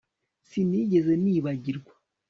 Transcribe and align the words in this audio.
Sinigeze 0.49 1.11
nibagirwa 1.23 1.93